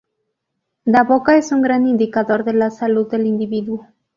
La 0.83 1.03
boca 1.03 1.37
es 1.37 1.51
un 1.51 1.61
gran 1.61 1.85
indicador 1.85 2.43
de 2.43 2.53
la 2.53 2.71
salud 2.71 3.07
del 3.11 3.27
individuo. 3.27 3.87